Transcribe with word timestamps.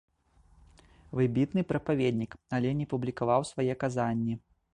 Выбітны 1.19 1.61
прапаведнік, 1.73 2.31
але 2.59 2.73
не 2.81 2.89
публікаваў 2.95 3.47
свае 3.53 3.71
казанні. 3.87 4.35